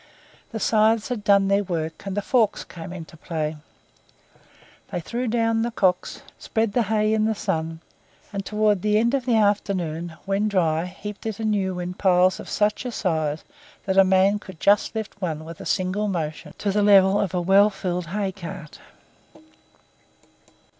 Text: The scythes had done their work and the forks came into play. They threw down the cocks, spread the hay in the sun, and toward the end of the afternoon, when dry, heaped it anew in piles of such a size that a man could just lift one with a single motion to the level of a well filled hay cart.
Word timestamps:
The 0.51 0.59
scythes 0.59 1.09
had 1.09 1.23
done 1.23 1.47
their 1.47 1.63
work 1.63 2.07
and 2.07 2.17
the 2.17 2.23
forks 2.23 2.63
came 2.63 2.91
into 2.91 3.15
play. 3.15 3.57
They 4.91 4.99
threw 4.99 5.27
down 5.27 5.61
the 5.61 5.69
cocks, 5.69 6.23
spread 6.39 6.73
the 6.73 6.81
hay 6.81 7.13
in 7.13 7.25
the 7.25 7.35
sun, 7.35 7.81
and 8.33 8.43
toward 8.43 8.81
the 8.81 8.97
end 8.97 9.13
of 9.13 9.27
the 9.27 9.35
afternoon, 9.35 10.15
when 10.25 10.47
dry, 10.47 10.85
heaped 10.85 11.27
it 11.27 11.39
anew 11.39 11.77
in 11.79 11.93
piles 11.93 12.39
of 12.39 12.49
such 12.49 12.83
a 12.83 12.91
size 12.91 13.43
that 13.85 13.97
a 13.99 14.03
man 14.03 14.39
could 14.39 14.59
just 14.59 14.95
lift 14.95 15.21
one 15.21 15.45
with 15.45 15.61
a 15.61 15.67
single 15.67 16.07
motion 16.07 16.55
to 16.57 16.71
the 16.71 16.81
level 16.81 17.19
of 17.21 17.35
a 17.35 17.39
well 17.41 17.69
filled 17.69 18.07
hay 18.07 18.31
cart. 18.31 18.79